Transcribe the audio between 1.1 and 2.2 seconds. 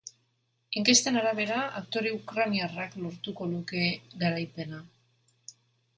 arabera, aktore